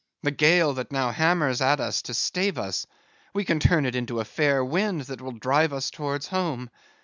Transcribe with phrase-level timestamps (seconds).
[0.23, 2.87] "The gale that now hammers at us to stave us,
[3.35, 6.71] we can turn it into a fair wind that will drive us towards home.